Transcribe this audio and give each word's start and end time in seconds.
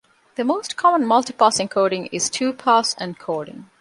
The 0.33 0.43
most 0.43 0.77
common 0.77 1.05
multi-pass 1.07 1.59
encoding 1.59 2.09
is 2.11 2.27
two-pass 2.31 2.95
encoding. 2.95 3.65